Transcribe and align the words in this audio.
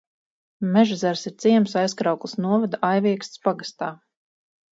Mežezers 0.77 1.25
ir 1.31 1.35
ciems 1.43 1.75
Aizkraukles 1.81 2.35
novada 2.47 2.81
Aiviekstes 2.91 3.45
pagastā. 3.47 3.91